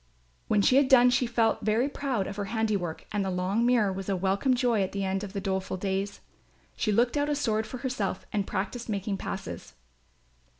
[0.47, 3.93] When she had done she felt very proud of her handiwork and the long mirror
[3.93, 6.21] was a welcome joy at the end of the doleful days.
[6.75, 9.75] She looked out a sword for herself and practised making passes.